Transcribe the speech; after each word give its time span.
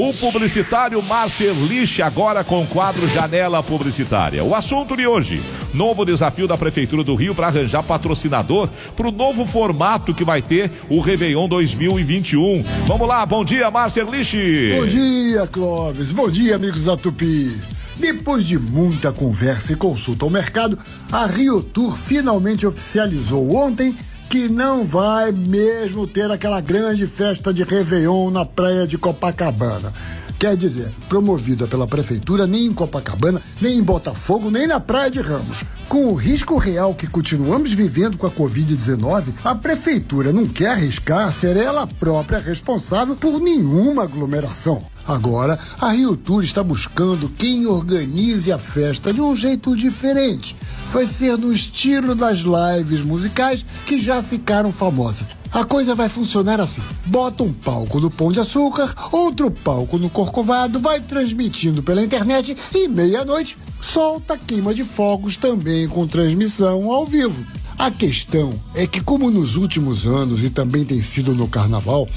O 0.00 0.14
publicitário 0.14 1.02
Márcio 1.02 1.48
Erlich 1.48 2.00
agora 2.00 2.44
com 2.44 2.62
o 2.62 2.66
quadro 2.68 3.08
Janela 3.08 3.64
Publicitária. 3.64 4.44
O 4.44 4.54
assunto 4.54 4.96
de 4.96 5.04
hoje: 5.08 5.42
novo 5.74 6.04
desafio 6.04 6.46
da 6.46 6.56
Prefeitura 6.56 7.02
do 7.02 7.16
Rio 7.16 7.34
para 7.34 7.48
arranjar 7.48 7.82
patrocinador 7.82 8.68
para 8.96 9.08
o 9.08 9.10
novo 9.10 9.44
formato 9.44 10.14
que 10.14 10.22
vai 10.22 10.40
ter 10.40 10.70
o 10.88 11.00
Réveillon 11.00 11.48
2021. 11.48 12.62
Vamos 12.86 13.08
lá, 13.08 13.26
bom 13.26 13.44
dia, 13.44 13.72
Márcio 13.72 14.02
Erlich. 14.06 14.72
Bom 14.78 14.86
dia, 14.86 15.48
Clóvis. 15.48 16.12
Bom 16.12 16.30
dia, 16.30 16.54
amigos 16.54 16.84
da 16.84 16.96
Tupi. 16.96 17.60
Depois 17.96 18.46
de 18.46 18.56
muita 18.56 19.10
conversa 19.10 19.72
e 19.72 19.74
consulta 19.74 20.24
ao 20.24 20.30
mercado, 20.30 20.78
a 21.10 21.26
Rio 21.26 21.60
Tour 21.60 21.98
finalmente 21.98 22.64
oficializou 22.64 23.52
ontem 23.56 23.96
que 24.28 24.48
não 24.48 24.84
vai 24.84 25.32
mesmo 25.32 26.06
ter 26.06 26.30
aquela 26.30 26.60
grande 26.60 27.06
festa 27.06 27.52
de 27.52 27.62
Réveillon 27.62 28.30
na 28.30 28.44
praia 28.44 28.86
de 28.86 28.98
Copacabana. 28.98 29.92
Quer 30.38 30.56
dizer, 30.56 30.92
promovida 31.08 31.66
pela 31.66 31.84
prefeitura 31.84 32.46
nem 32.46 32.66
em 32.66 32.72
Copacabana, 32.72 33.42
nem 33.60 33.78
em 33.78 33.82
Botafogo, 33.82 34.52
nem 34.52 34.68
na 34.68 34.78
Praia 34.78 35.10
de 35.10 35.20
Ramos. 35.20 35.64
Com 35.88 36.06
o 36.06 36.14
risco 36.14 36.56
real 36.56 36.94
que 36.94 37.08
continuamos 37.08 37.72
vivendo 37.72 38.16
com 38.16 38.26
a 38.26 38.30
Covid-19, 38.30 39.32
a 39.42 39.54
prefeitura 39.56 40.32
não 40.32 40.46
quer 40.46 40.68
arriscar 40.68 41.32
ser 41.32 41.56
ela 41.56 41.88
própria 41.88 42.38
responsável 42.38 43.16
por 43.16 43.40
nenhuma 43.40 44.04
aglomeração. 44.04 44.84
Agora, 45.08 45.58
a 45.80 45.90
Rio 45.90 46.16
Tour 46.16 46.44
está 46.44 46.62
buscando 46.62 47.30
quem 47.30 47.66
organize 47.66 48.52
a 48.52 48.58
festa 48.58 49.12
de 49.12 49.20
um 49.20 49.34
jeito 49.34 49.74
diferente. 49.74 50.54
Vai 50.92 51.06
ser 51.06 51.36
no 51.36 51.52
estilo 51.52 52.14
das 52.14 52.40
lives 52.40 53.00
musicais 53.00 53.64
que 53.86 53.98
já 53.98 54.22
ficaram 54.22 54.70
famosas. 54.70 55.26
A 55.52 55.64
coisa 55.64 55.94
vai 55.94 56.08
funcionar 56.08 56.60
assim: 56.60 56.82
bota 57.06 57.42
um 57.42 57.52
palco 57.52 58.00
no 58.00 58.10
Pão 58.10 58.30
de 58.30 58.40
Açúcar, 58.40 58.94
outro 59.10 59.50
palco 59.50 59.98
no 59.98 60.10
Corcovado, 60.10 60.78
vai 60.78 61.00
transmitindo 61.00 61.82
pela 61.82 62.02
internet 62.02 62.56
e 62.74 62.88
meia-noite 62.88 63.56
solta 63.80 64.36
queima 64.36 64.74
de 64.74 64.84
fogos 64.84 65.36
também 65.36 65.88
com 65.88 66.06
transmissão 66.06 66.90
ao 66.90 67.06
vivo. 67.06 67.46
A 67.78 67.90
questão 67.90 68.52
é 68.74 68.86
que, 68.86 69.00
como 69.00 69.30
nos 69.30 69.56
últimos 69.56 70.06
anos 70.06 70.42
e 70.42 70.50
também 70.50 70.84
tem 70.84 71.00
sido 71.00 71.34
no 71.34 71.46
carnaval, 71.46 72.08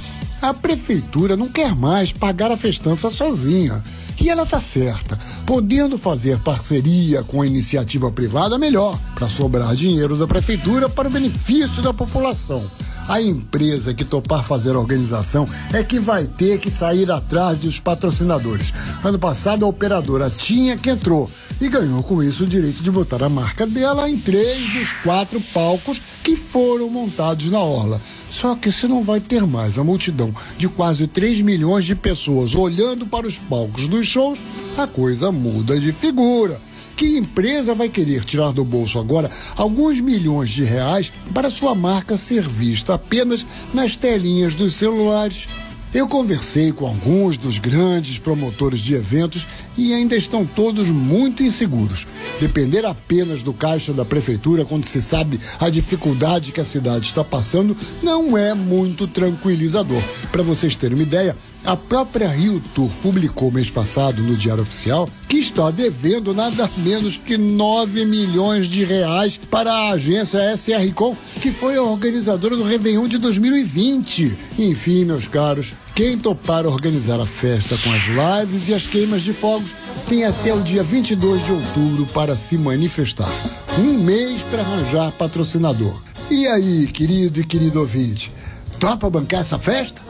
a 0.41 0.53
prefeitura 0.53 1.37
não 1.37 1.47
quer 1.47 1.75
mais 1.75 2.11
pagar 2.11 2.51
a 2.51 2.57
festança 2.57 3.09
sozinha. 3.09 3.81
E 4.19 4.29
ela 4.29 4.43
está 4.43 4.59
certa. 4.59 5.17
Podendo 5.45 5.97
fazer 5.97 6.39
parceria 6.39 7.23
com 7.23 7.41
a 7.41 7.47
iniciativa 7.47 8.11
privada, 8.11 8.57
melhor, 8.57 8.99
para 9.15 9.29
sobrar 9.29 9.75
dinheiro 9.75 10.15
da 10.15 10.27
prefeitura 10.27 10.89
para 10.89 11.07
o 11.07 11.11
benefício 11.11 11.81
da 11.81 11.93
população. 11.93 12.63
A 13.07 13.21
empresa 13.21 13.93
que 13.93 14.05
topar 14.05 14.43
fazer 14.43 14.75
a 14.75 14.79
organização 14.79 15.47
é 15.73 15.83
que 15.83 15.99
vai 15.99 16.25
ter 16.25 16.59
que 16.59 16.71
sair 16.71 17.09
atrás 17.11 17.59
dos 17.59 17.79
patrocinadores. 17.79 18.73
Ano 19.03 19.19
passado, 19.19 19.65
a 19.65 19.67
operadora 19.67 20.29
tinha 20.29 20.77
que 20.77 20.89
entrou 20.89 21.29
e 21.59 21.67
ganhou 21.67 22.03
com 22.03 22.23
isso 22.23 22.43
o 22.43 22.47
direito 22.47 22.81
de 22.83 22.91
botar 22.91 23.23
a 23.23 23.29
marca 23.29 23.65
dela 23.65 24.09
em 24.09 24.17
três 24.17 24.73
dos 24.73 24.93
quatro 25.03 25.41
palcos 25.53 26.01
que 26.23 26.35
foram 26.35 26.89
montados 26.89 27.49
na 27.49 27.59
orla. 27.59 28.01
Só 28.29 28.55
que 28.55 28.71
se 28.71 28.87
não 28.87 29.03
vai 29.03 29.19
ter 29.19 29.45
mais 29.45 29.77
a 29.77 29.83
multidão 29.83 30.33
de 30.57 30.69
quase 30.69 31.05
3 31.05 31.41
milhões 31.41 31.85
de 31.85 31.95
pessoas 31.95 32.55
olhando 32.55 33.05
para 33.05 33.27
os 33.27 33.37
palcos 33.37 33.87
dos 33.87 34.07
shows, 34.07 34.39
a 34.77 34.87
coisa 34.87 35.31
muda 35.31 35.79
de 35.79 35.91
figura. 35.91 36.59
Que 37.01 37.17
empresa 37.17 37.73
vai 37.73 37.89
querer 37.89 38.23
tirar 38.23 38.51
do 38.51 38.63
bolso 38.63 38.99
agora 38.99 39.27
alguns 39.55 39.99
milhões 39.99 40.51
de 40.51 40.63
reais 40.63 41.11
para 41.33 41.49
sua 41.49 41.73
marca 41.73 42.15
ser 42.15 42.47
vista 42.47 42.93
apenas 42.93 43.43
nas 43.73 43.97
telinhas 43.97 44.53
dos 44.53 44.75
celulares? 44.75 45.47
Eu 45.91 46.07
conversei 46.07 46.71
com 46.71 46.85
alguns 46.85 47.39
dos 47.39 47.57
grandes 47.57 48.19
promotores 48.19 48.79
de 48.79 48.93
eventos 48.93 49.47
e 49.75 49.95
ainda 49.95 50.15
estão 50.15 50.45
todos 50.45 50.89
muito 50.89 51.41
inseguros. 51.41 52.05
Depender 52.39 52.85
apenas 52.85 53.41
do 53.41 53.51
caixa 53.51 53.91
da 53.91 54.05
prefeitura 54.05 54.63
quando 54.63 54.85
se 54.85 55.01
sabe 55.01 55.39
a 55.59 55.69
dificuldade 55.71 56.51
que 56.51 56.61
a 56.61 56.65
cidade 56.65 57.07
está 57.07 57.23
passando 57.23 57.75
não 58.03 58.37
é 58.37 58.53
muito 58.53 59.07
tranquilizador. 59.07 60.01
Para 60.31 60.43
vocês 60.43 60.75
terem 60.75 60.95
uma 60.95 61.03
ideia, 61.03 61.35
a 61.65 61.75
própria 61.77 62.27
Rio 62.27 62.61
Tour 62.73 62.89
publicou 63.01 63.51
mês 63.51 63.69
passado 63.69 64.21
no 64.21 64.35
Diário 64.35 64.63
Oficial 64.63 65.09
que 65.27 65.37
está 65.37 65.69
devendo 65.71 66.33
nada 66.33 66.69
menos 66.77 67.17
que 67.17 67.37
9 67.37 68.05
milhões 68.05 68.67
de 68.67 68.83
reais 68.83 69.37
para 69.37 69.71
a 69.71 69.91
agência 69.91 70.55
SRCom, 70.55 71.15
que 71.41 71.51
foi 71.51 71.77
a 71.77 71.83
organizadora 71.83 72.55
do 72.55 72.63
Réveillon 72.63 73.07
de 73.07 73.17
2020. 73.17 74.37
Enfim, 74.59 75.05
meus 75.05 75.27
caros, 75.27 75.73
quem 75.95 76.17
topar 76.17 76.65
organizar 76.65 77.19
a 77.19 77.25
festa 77.25 77.77
com 77.77 77.91
as 77.91 78.03
lives 78.03 78.67
e 78.67 78.73
as 78.73 78.87
queimas 78.87 79.21
de 79.23 79.33
fogos 79.33 79.71
tem 80.07 80.25
até 80.25 80.53
o 80.53 80.61
dia 80.61 80.83
22 80.83 81.45
de 81.45 81.51
outubro 81.51 82.05
para 82.07 82.35
se 82.35 82.57
manifestar. 82.57 83.31
Um 83.77 84.03
mês 84.03 84.41
para 84.43 84.61
arranjar 84.61 85.11
patrocinador. 85.13 86.01
E 86.29 86.47
aí, 86.47 86.87
querido 86.87 87.39
e 87.39 87.45
querido 87.45 87.79
ouvinte, 87.79 88.31
topa 88.79 89.09
bancar 89.09 89.41
essa 89.41 89.59
festa? 89.59 90.01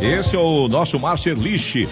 Esse 0.00 0.36
é 0.36 0.38
o 0.38 0.68
nosso 0.68 0.98
Márcio 0.98 1.32
Erlich. 1.32 1.88